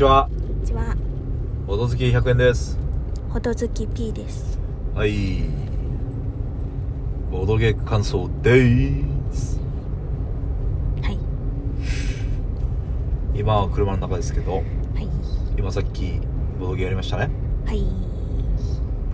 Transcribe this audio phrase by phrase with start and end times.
[0.00, 0.30] ちは。
[0.30, 0.96] こんにちは、
[1.66, 2.78] ほどずき100円です。
[3.28, 4.58] ほどずき P です。
[4.94, 5.42] はい。
[7.30, 9.60] ボドゲ感想でーす。
[11.02, 11.18] はい。
[13.34, 14.64] 今は車の中ですけど、はい。
[15.58, 16.18] 今さっき
[16.58, 17.28] ボドゲやりましたね。
[17.66, 17.84] はい。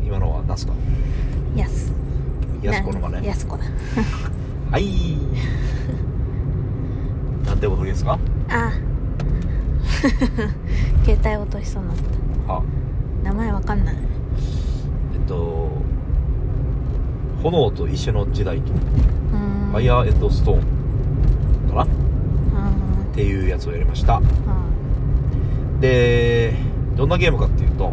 [0.05, 0.73] 今のは何すか？
[1.57, 1.93] やす。
[2.63, 3.23] やすこのがね？
[3.23, 3.65] なやすこだ。
[4.71, 5.17] はい。
[7.45, 8.21] なんてボドゲですか？
[8.51, 8.71] あ
[11.05, 11.97] 携帯落としそうになっ
[12.47, 12.55] た。
[12.55, 12.63] あ、
[13.25, 13.95] 名前わかんない。
[15.15, 15.71] えっと、
[17.43, 19.71] 炎と石の時代と、うーん。
[19.73, 20.61] ファイヤーエッドストーン
[21.71, 24.21] かなっうていうやつをやりました。
[25.81, 26.55] で、
[26.97, 27.93] どんなゲームかっていうと、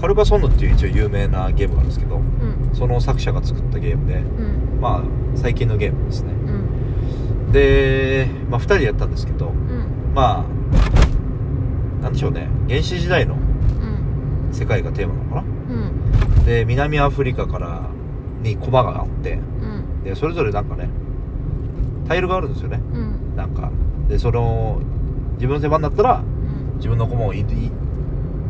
[0.00, 2.22] カルカソンヌっていう一応有名なゲームがあるんですけど、うん。
[2.68, 2.74] うん。
[2.74, 4.18] その作者が作ったゲームで、う
[4.78, 4.80] ん。
[4.80, 5.02] まあ、
[5.34, 6.32] 最近のゲームですね。
[6.32, 7.52] うん。
[7.52, 10.14] で、まあ、2人でやったんですけど、うん。
[10.14, 10.44] まあ、
[12.00, 14.54] なんでしょうね、原始時代のうん。
[14.54, 15.42] 世界がテーマなのかな？
[15.42, 16.44] うん。
[16.44, 17.88] で、南アフリカから
[18.42, 20.04] にコマがあって、うん。
[20.04, 20.88] で、それぞれなんかね、
[22.08, 22.80] タイルがあるんですよね。
[22.94, 23.36] うん。
[23.36, 23.70] なんか、
[24.08, 24.80] で、その、
[25.34, 26.22] 自分の手番だったら、
[26.72, 26.76] うん。
[26.78, 27.44] 自分の駒を移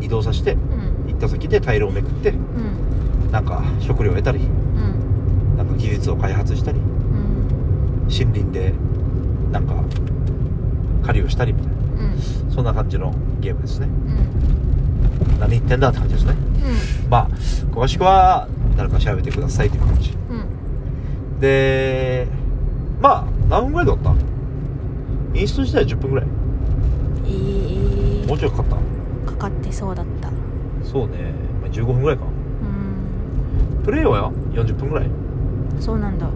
[0.09, 1.11] 動させて、うん。
[1.11, 2.35] 行った先でタイルをめくって、う
[3.29, 3.31] ん。
[3.31, 5.57] なんか食料を得たり、うん。
[5.57, 6.87] なんか技術を開発したり、うん。
[8.05, 8.73] 森林で
[9.53, 9.75] なんか
[11.05, 12.53] 狩りをしたりみたいなうん。
[12.53, 15.41] そんな感じのゲームですねうん。
[15.41, 16.35] 何言ってんだって感じですね
[17.09, 17.29] まあ
[17.73, 21.41] 詳しくは誰か調べてくださいっていう感じうん。
[21.41, 22.27] で
[23.01, 24.15] まあ何分ぐらいだった？
[25.39, 26.27] インスト自体は10分ぐらい
[27.25, 28.27] えー。
[28.29, 28.67] もうちょいかかっ
[29.27, 29.33] た？
[29.33, 30.31] かかってそうだった。
[30.85, 33.85] そうね、まあ、15分ぐらいかうん。
[33.85, 35.09] プレイは40分ぐらい
[35.79, 36.29] そうなんだ。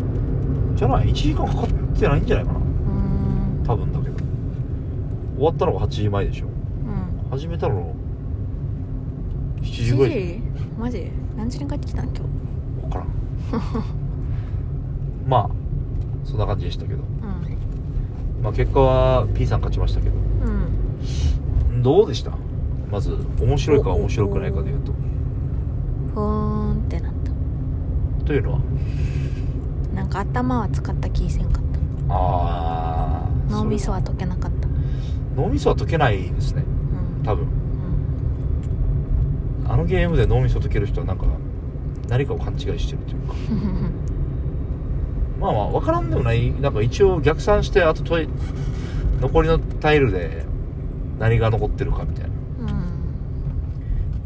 [0.77, 1.69] じゃない？1時間かかっ
[1.99, 3.65] てないんじゃないかなうん。
[3.67, 3.99] 多分だ
[5.37, 6.47] 終わったのが8時前でしょ。
[6.47, 6.49] う
[7.27, 7.31] ん。
[7.31, 7.95] 始めたの
[9.63, 10.43] 7時ぐらい7時？
[10.79, 11.11] マジ？
[11.37, 12.21] 何時に帰ってきたん今日？
[12.83, 13.09] 分からん。
[15.29, 15.51] まあ
[16.25, 18.43] そんな感じでしたけど、うん。
[18.43, 20.15] まあ、結果は P さん勝ちましたけど。
[21.73, 21.83] うん。
[21.83, 22.33] どうでした？
[22.91, 24.93] まず面白いか面白くないかでいうと。
[26.15, 27.13] ふーんってなっ
[28.21, 28.25] た。
[28.27, 28.61] というのは？
[29.95, 31.65] なんか頭は使った気せんかっ
[32.09, 32.15] た。
[32.15, 34.54] ああ脳みそは解けなかった
[35.37, 36.63] 脳みそは解けないですね。
[37.19, 37.25] うん。
[37.25, 37.47] 多分。
[39.65, 39.73] うん。
[39.73, 41.25] あのゲームで脳みそ解ける人はなんか
[42.09, 43.35] 何かを勘違いしてるというか。
[45.41, 46.53] まあまあ分からんでもない。
[46.61, 48.29] なんか一応逆算してあととい
[49.21, 50.45] 残りのタイルで
[51.19, 52.31] 何が残ってるかみたいな。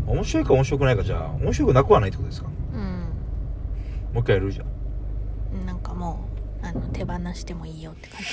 [0.08, 0.19] うん。
[0.19, 2.48] 面白いか面白くないかじゃあ面白くなくはないってことですか？
[2.48, 2.54] も
[4.16, 4.66] う一回やるじゃん
[5.60, 5.66] うん。
[5.66, 6.20] なんかも
[6.62, 8.26] うあの手放してもいいよって感じ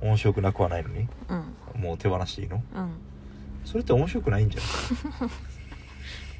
[0.00, 1.08] 面白くなくはないのに？
[1.28, 1.82] うん。
[1.82, 2.62] もう手放していいの？
[2.74, 2.90] うん。
[3.64, 5.30] それって面白くないんじゃない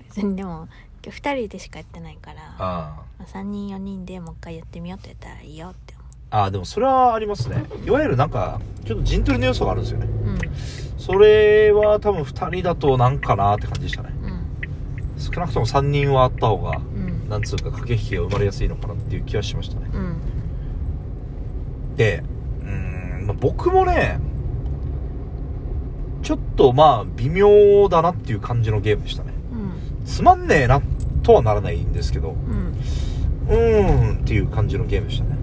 [0.09, 0.69] 別にでも
[1.05, 7.65] 今日2人でしかやってないからあまあ、3人4人でもう一回やってみようって言ったらいいよって思あああでもそれはありますね。
[7.85, 10.07] いわゆるなんかちょっと陣取りの要素があるんですよね。
[10.07, 10.39] ううん。
[10.99, 14.11] それは多分2人だとなんかなって感じでしたね。
[14.23, 15.21] うん。
[15.21, 17.29] 少なくとも3人はあった方がうん。
[17.29, 19.91] なんつうか駆け引きが生まれやすいのかなっていう気はしましたね。
[19.93, 20.17] うん。
[21.97, 22.23] で
[23.41, 24.21] 僕もね
[26.23, 29.33] ちょっとまあ微妙だなっていう感じのゲームでしたね。
[29.53, 30.05] うん。
[30.05, 30.83] つまんねえな
[31.23, 32.75] とはならないんですけどうん。
[33.49, 35.39] うーんっていう感じのゲームでしたね。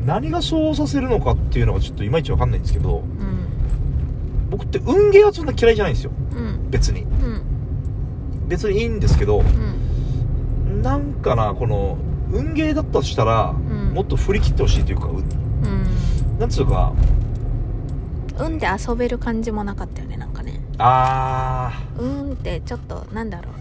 [0.00, 0.06] うん。
[0.06, 4.48] 何がそうさせるのかっていうのがちょっといまいちわかんないんですけどうん。
[4.50, 6.12] 僕って運ゲーはそんな嫌いじゃないんですよ。
[6.32, 6.70] うん。
[6.70, 7.02] 別に。
[7.02, 7.42] うん。
[8.48, 10.82] 別にいいんですけどうん。
[10.82, 11.98] なんかなこの
[12.30, 13.92] 運ゲーだったとしたら、ん。
[13.94, 16.38] もっと振り切ってほしいというかううん。
[16.38, 16.92] なんつうか
[18.38, 20.60] 運で遊べる感じもなかったよねなんかね。
[20.78, 23.54] あ運ってちょっとなんだろう。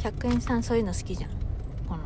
[0.00, 1.30] 100円さんそういうの好きじゃん。
[1.88, 2.02] この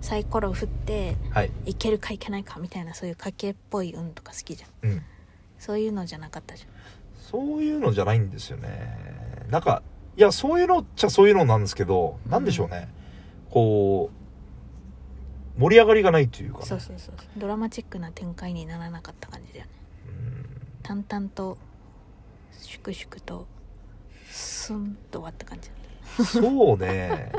[0.00, 1.50] サイコロ振ってーはい。
[1.66, 4.90] いけるかいけないかみたいなそういう賭けっぽい運とか好きじゃん。
[4.90, 5.02] うん。
[5.58, 6.66] そういうのじゃなかったじ
[7.30, 9.46] そういうのじゃないんですよね。
[9.50, 9.82] なんか
[10.16, 12.88] いやそういうのっちゃそういうのなんですけど、うんなんでしょうね。
[13.50, 14.10] こ
[15.56, 17.14] う盛り上がりがないというかね、ゃんそうそうそう。
[17.36, 19.70] ドラマチックな展開にならなかった感じだよね
[20.84, 21.56] 淡々と
[22.60, 23.46] 粛々と
[24.30, 25.70] スンと終わった感じ。
[25.70, 25.72] う
[26.22, 27.32] んそうね。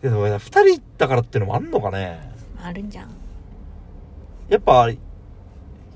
[0.00, 2.32] でも2人だからっていうのもあんのかね。
[2.60, 3.10] あるんじゃん。
[4.48, 4.88] やっぱ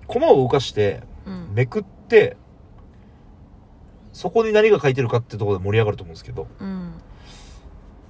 [0.06, 1.54] 駒を動かしてうん。
[1.54, 2.36] めくって
[4.12, 6.46] そこに何が書いてるかってところで盛り上がると思うんですけど。
[6.60, 6.92] うん。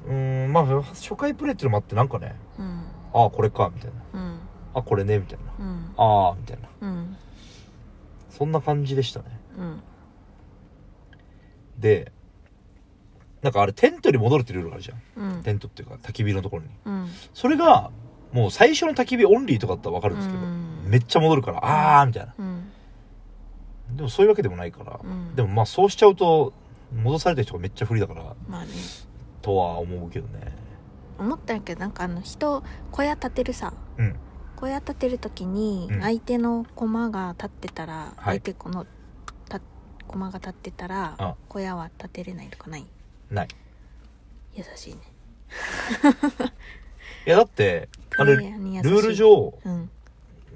[0.09, 2.35] うーんまあ初回プレイっていうのもあってなんかね。
[2.59, 2.85] うん。
[3.15, 4.21] ああこれかみたいな。
[4.21, 4.39] うん。
[4.75, 5.65] あこれねみたいな。
[5.65, 5.95] うん。
[5.97, 6.69] ああみたいな。
[6.81, 7.06] うん
[8.37, 9.27] そんな感じでしたね。
[9.59, 9.83] うん。
[11.79, 12.13] で
[13.43, 15.37] なんかあれテントに戻るってルールがあるじゃん。
[15.37, 15.43] うん。
[15.43, 16.69] テントっていうか焚き火のところに。
[16.85, 17.09] うん。
[17.33, 17.91] それが
[18.33, 20.85] もう最初の焚き火オンリーとかだったら分かるんですけど、うん。
[20.87, 22.35] めっちゃ戻るからあーみたいな。
[22.39, 22.73] うん。
[23.97, 25.35] でもそういうわけでもないから、うん。
[25.35, 26.53] でもまあそうしちゃうと
[26.95, 28.71] 戻された人がめっちゃ不利だからまあね。
[29.43, 30.53] とは思うけどね。
[31.19, 33.73] 思ったんやけどなんかあの人小屋建てるさ。
[33.97, 34.17] うん
[34.57, 36.01] 小屋建てる時にうん。
[36.01, 38.15] 相手の駒が立ってたら、はい。
[38.25, 38.87] 相手この
[39.49, 39.61] た
[40.09, 41.35] 駒が立ってたらあ。
[41.49, 42.87] 小屋は建てれないとかない？
[43.31, 43.49] ない。
[44.55, 45.01] 優しいね。
[47.27, 47.89] いやだって
[48.19, 48.89] あれルプレイヤーに優しい。
[48.89, 49.91] ール上うん。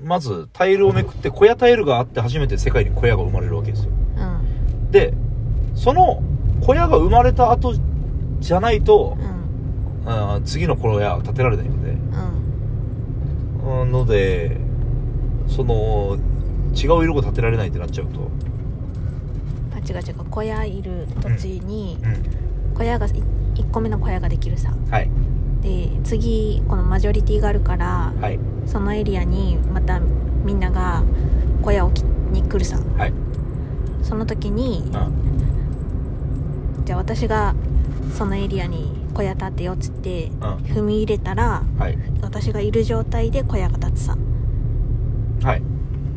[0.03, 3.91] まずタイルをめくって小屋タイルがあって初めて世界に小屋が生まれるわけですよ。
[4.17, 4.91] うん。
[4.91, 5.13] で
[5.75, 6.23] その
[6.63, 7.75] 小屋が生まれた後
[8.39, 9.19] じゃないと
[10.07, 10.45] う、ん。
[10.45, 11.91] 次の小屋は建てられないので。
[11.91, 12.40] うん
[13.83, 14.57] うんので
[15.49, 16.17] その
[16.75, 18.31] 違う色が建てられないってなっちゃうと。
[19.75, 20.25] あ違う違う。
[20.31, 24.75] 小屋いる土地にうん小屋が1個目の小屋ができるさ。
[24.91, 25.11] はい。
[25.63, 28.39] で次このマジョリティがあるからはい。
[28.67, 30.01] そのエリアにまた
[30.45, 31.03] みんなが
[31.63, 32.79] 小屋をきに来るさ。
[32.97, 33.13] はい。
[34.03, 36.85] その時にうん。
[36.85, 37.55] じゃあ私が
[38.17, 40.55] そのエリアに小屋建てようっつってうん。
[40.65, 41.99] 踏み入れたらはい。
[42.23, 44.17] 私がいる状態で小屋が建つさ。
[45.43, 45.63] はい。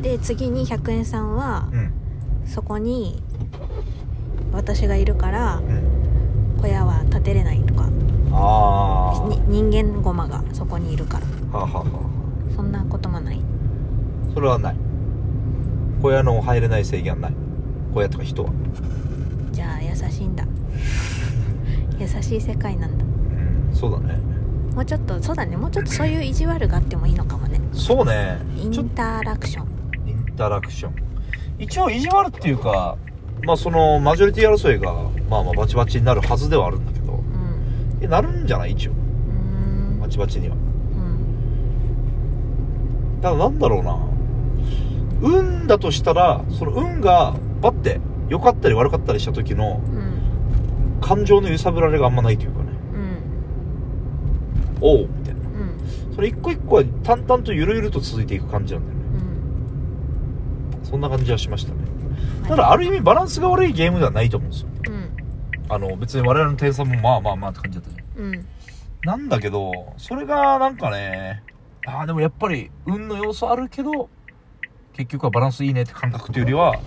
[0.02, 1.92] で次に100円さんはうん。
[2.46, 3.22] そこに
[4.52, 6.60] 私がいるからうん。
[6.60, 7.88] 小屋は建てれないとか。
[8.32, 11.26] ああに人間ゴマがそこにいるから。
[11.58, 11.84] はあ、はあは
[12.54, 13.36] そんなこともない。
[13.36, 14.76] あ、それはない。
[16.02, 17.34] 小屋の入れない制限はない。
[17.94, 18.50] 小屋とか人は。
[19.52, 20.44] じゃあ優しいんだ
[21.98, 23.04] 優しい世界なんだ。
[23.04, 24.18] うんそうだね。
[24.74, 25.56] もうちょっとそうだね。
[25.56, 27.60] もうちょっとそういう意地悪があってもいいのかもね。
[27.72, 28.38] そうね。
[28.56, 30.08] インタラクション。
[30.08, 30.94] インタラクション。
[31.58, 32.96] 一応意地悪っていうか
[33.44, 34.92] まあそのマジョリティ争いが
[35.30, 37.12] まあまあバチバチになるはずではあるんだけど。
[37.12, 37.22] うん。
[38.02, 38.72] えなるんじゃない？
[38.72, 38.92] 一応。
[40.00, 40.56] バチバチには。
[40.56, 40.58] う
[43.18, 43.20] ん。
[43.22, 43.98] ただなんだろうな。
[45.22, 50.14] 運だとしたらその運がバッて良かったり悪かったりした時のうん
[51.04, 52.70] 感情の揺さぶられがあんまないというかね。
[52.94, 54.78] うん。
[54.80, 55.40] おうみたいな。
[55.40, 56.14] うん。
[56.14, 59.04] それ一個一個は淡々とゆるゆると続いていく感じなんだよね。
[60.78, 60.86] うん。
[60.86, 61.82] そんな感じはしましたね。
[62.40, 62.48] はい。
[62.48, 64.68] ただある意味バランスが悪いゲームではないと思うんですよ。
[64.88, 65.10] うん。
[65.68, 68.46] あの別に我々の点差もまあまあまあって感じだったねうん。
[69.04, 71.42] なんだけどそれがなんかね
[71.86, 74.08] ああでもやっぱり運の要素あるけど
[74.94, 76.80] 結局はバランスいいねって感覚というよりは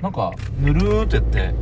[0.00, 1.54] なんかぬるーってやって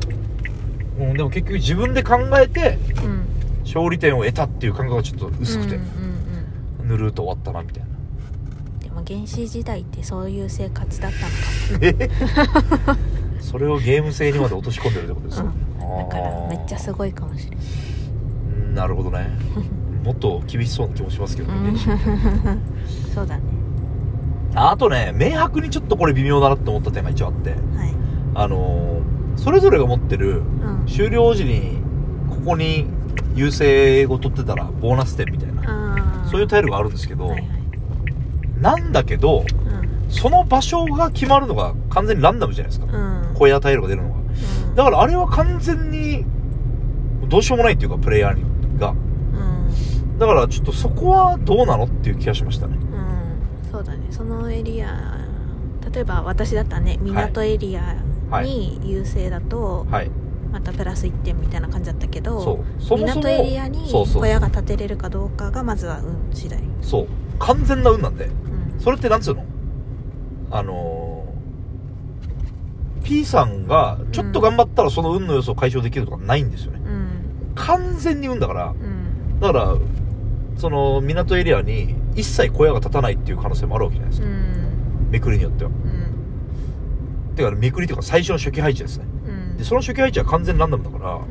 [0.99, 3.05] うんでも結局自分で考えてうん。
[3.05, 3.27] うん
[3.67, 5.75] 勝利点を得たっていう感覚がちょっと薄くて。
[5.77, 7.89] うんうんぬるーっと終わったなみたいな。
[7.89, 13.01] うんでも原始時代ってそういう生活だったのか。
[13.43, 15.47] それをゲーム性にまで落とし込んでるってことですよ、
[15.79, 19.31] もだからめっちゃすいごいかもしれないなるほどね。
[20.05, 21.77] もっと厳しそうな気もしますけどね、うん。
[23.15, 23.43] そうだね。
[24.55, 27.51] ああとね明白にちょっとこれ微妙だなって思った点が一応あって。
[27.51, 27.61] はい。
[28.35, 30.87] あのーそれぞれが持ってるうん。
[30.87, 31.79] 終了時に
[32.31, 32.87] ここに
[33.35, 36.27] 優勢を取ってたらボーナス点みたいな。
[36.31, 37.51] そういうタイルがあるんですけど、はいはい。
[38.61, 40.11] なんだけどうん。
[40.11, 42.87] その場所が決まるのが完全にランダムじゃないですか。
[42.87, 43.35] うん。
[43.35, 44.15] 小屋タイルが出るのが。
[44.17, 44.19] う
[44.73, 44.75] ん。
[44.75, 46.25] だからあれは完全に
[47.29, 48.91] どうしようもないっていうかプレイヤーが。
[48.91, 50.19] うん。
[50.19, 52.77] だからちょっとそこはどうなのっていう気がしましたね。
[52.77, 53.71] うん。
[53.71, 54.07] そうだね。
[54.11, 55.27] そのエリア
[55.93, 57.97] 例えば私だったらね港エリア
[58.43, 60.11] に優勢だと、はい。
[60.53, 62.83] またプラス1点みたいな感じだったけどそう。
[62.83, 67.07] そもそも港エリアにそうそう小屋が建てれるかどうかがまずは運次第、そう。
[67.39, 68.27] 完全な運なんで。
[68.27, 69.45] うん、それってなんつうの？
[70.51, 76.81] あのー、P さんがちょっと頑張ったらその運の要素を解消できるとかないんですよね。
[76.85, 77.55] うん。
[77.55, 78.69] 完全に運だから。
[78.69, 79.41] うん。
[79.41, 79.77] だから
[80.57, 85.09] その港エリアに一切小屋が建たないっていう可能性もあるわけじゃないですか、うん。
[85.11, 85.71] めくりによっては
[87.37, 89.05] うんてかめくりというか最初の初期配置ですね。
[89.27, 89.57] うん。
[89.59, 91.27] でその初期配置は完全ランダムだから、まうん。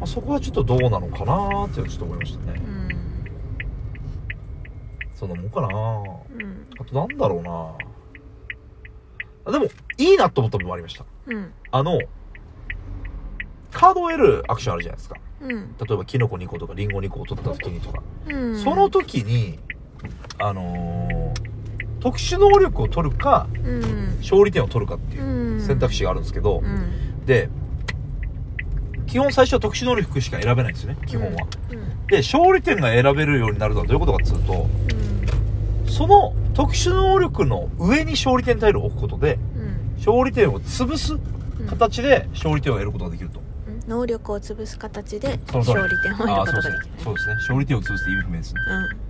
[0.00, 2.62] あ、そこはちょっとどうなのかなーっていうのはちょっと思いましたね。
[2.64, 2.88] うん。
[5.14, 5.70] そんなもんかなー。
[5.70, 6.66] うん。
[6.78, 7.74] あとなんだろうな
[9.44, 9.64] あでも
[9.98, 11.04] いいなと思った部分もありました。
[11.26, 11.52] うん。
[11.70, 11.98] あの
[13.72, 15.16] カードを得るアクションあるじゃないですか。
[15.40, 15.74] うん。
[15.78, 18.56] 例えばキノコ2個とかリンゴ2個を取った時にとか、うん。
[18.56, 19.58] その時に
[20.38, 21.51] あのー
[22.02, 24.16] 特殊能力を取るかうん。
[24.18, 25.60] 勝利点を取るかっていううん。
[25.60, 27.24] 選択肢があるんですけど、うん。
[27.24, 27.48] で
[29.06, 32.06] 基本最初は特殊能力しか選べないんですよね基本は、うん。
[32.08, 34.66] で勝利点が選べるようになるのはどういうことかっつうと
[35.84, 35.88] うん。
[35.88, 39.94] その特殊能力の上に勝利点タイルを置くことでうん。
[39.98, 41.66] 勝利点を潰すうん。
[41.68, 43.88] 形で勝利点を得ることができると、うん。
[43.88, 46.72] 能力を潰す形で勝利点を得ることができる。
[46.72, 47.04] そうですね。
[47.04, 47.34] そうですね。
[47.36, 48.60] 勝利点を潰すって意味不明ですね。
[48.66, 49.01] う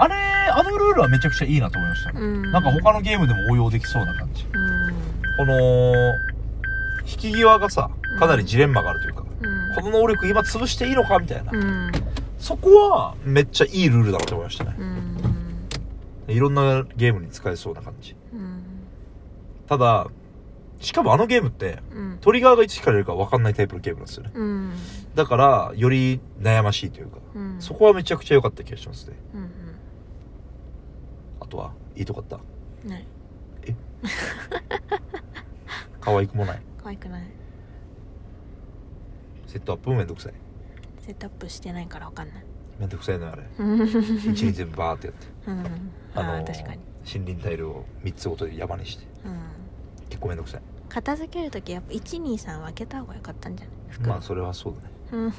[0.00, 0.14] あれ
[0.50, 2.50] あのルールはめちゃくちゃいいなと思いましたね、うん。
[2.50, 4.44] なんか他のゲームでも応用できそうな感じ。
[4.44, 4.46] ん。
[5.36, 6.14] この
[7.02, 9.74] 引き際がさかなりジレンマがあるというか、うん。
[9.74, 11.92] この能力今潰していいのかみたいな、うん。
[12.38, 14.74] そこはめっちゃいいルールだなと思いましたね。
[14.78, 16.34] うん。
[16.34, 18.16] いろんなゲームに使えそうな感じ。
[18.32, 18.62] うん。
[19.68, 20.08] ただ
[20.80, 22.18] しかもあのゲームってうん。
[22.22, 24.30] トリガーがいつからやるか分かんないタイプのゲームなんですよね。
[24.34, 24.72] うん。
[25.14, 27.56] だからより悩ましいというかうん。
[27.60, 29.16] そこはめちゃくちゃ良かった気がしますね。
[29.34, 29.59] うん
[31.40, 32.38] あとはいいとこあっ
[32.84, 33.04] うんない。
[33.62, 33.72] た
[36.00, 36.60] 可愛くもない？
[36.82, 37.24] 可愛くない。
[39.46, 40.32] セットアップもめんどくさい？
[41.00, 42.44] セットアップしてないからわかんない。
[42.78, 43.42] めんどくさいのよあれ。
[43.58, 43.82] う ん
[44.32, 45.26] 一に全部バーってやって。
[45.46, 45.58] うん。
[46.14, 46.80] あのあー確かに。
[47.04, 49.04] 森林タイルを3つごとで山にして。
[49.24, 49.38] うん
[50.08, 50.62] 結構めんどくさい。
[50.88, 53.74] 片付けるときやっぱ123分けた方が良かったんじゃない？
[53.90, 54.80] 袋まあそれはそうだ
[55.18, 55.22] ね。
[55.24, 55.32] うん。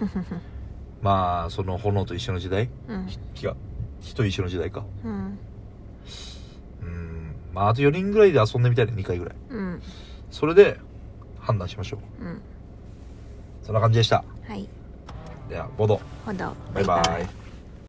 [1.02, 2.70] まあその炎と一緒の時代？
[2.88, 3.08] うん。
[3.34, 3.56] 火が
[4.02, 4.86] 火と一緒の時代か。
[5.04, 5.40] うんうん
[7.54, 9.36] まああと4人ぐらいで遊んでみたいね2回ぐらい。
[9.50, 9.82] うん。
[10.30, 10.80] それで
[11.40, 12.24] 判断しましょう。
[12.24, 12.42] うん。
[13.64, 14.24] そんな感じでした。
[14.48, 14.68] はい。
[15.50, 16.02] ではボード。
[16.26, 17.41] ほどバイバイ